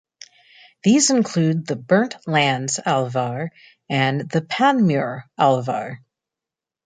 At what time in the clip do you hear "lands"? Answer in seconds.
2.25-2.79